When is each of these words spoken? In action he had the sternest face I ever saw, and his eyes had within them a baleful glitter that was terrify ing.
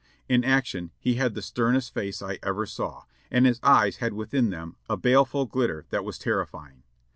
In 0.27 0.43
action 0.43 0.89
he 0.97 1.13
had 1.17 1.35
the 1.35 1.43
sternest 1.43 1.93
face 1.93 2.23
I 2.23 2.39
ever 2.41 2.65
saw, 2.65 3.03
and 3.29 3.45
his 3.45 3.59
eyes 3.61 3.97
had 3.97 4.13
within 4.13 4.49
them 4.49 4.75
a 4.89 4.97
baleful 4.97 5.45
glitter 5.45 5.85
that 5.91 6.03
was 6.03 6.17
terrify 6.17 6.71
ing. 6.71 6.83